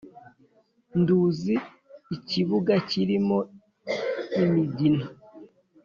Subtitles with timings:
[0.99, 1.53] Nduzi
[2.15, 3.37] ikibuga kirimo
[4.41, 5.05] imigina.